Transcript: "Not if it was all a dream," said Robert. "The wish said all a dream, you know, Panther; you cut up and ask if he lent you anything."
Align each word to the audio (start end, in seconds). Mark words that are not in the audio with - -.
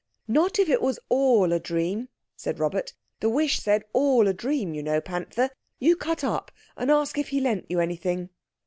"Not 0.27 0.57
if 0.57 0.67
it 0.67 0.81
was 0.81 0.97
all 1.09 1.53
a 1.53 1.59
dream," 1.59 2.09
said 2.35 2.57
Robert. 2.57 2.93
"The 3.19 3.29
wish 3.29 3.59
said 3.59 3.83
all 3.93 4.27
a 4.27 4.33
dream, 4.33 4.73
you 4.73 4.81
know, 4.81 4.99
Panther; 4.99 5.51
you 5.77 5.95
cut 5.95 6.23
up 6.23 6.49
and 6.75 6.89
ask 6.89 7.19
if 7.19 7.27
he 7.27 7.39
lent 7.39 7.67
you 7.69 7.79
anything." 7.79 8.31